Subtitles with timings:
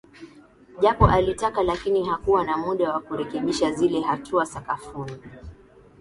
[0.81, 5.17] Japo alitaka lakini hakuwa na muda wa kurekebisha zile hatua sakafuni